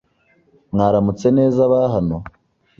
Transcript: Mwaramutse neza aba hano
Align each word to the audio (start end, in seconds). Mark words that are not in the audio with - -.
Mwaramutse 0.73 1.27
neza 1.37 1.59
aba 1.67 1.79
hano 1.93 2.17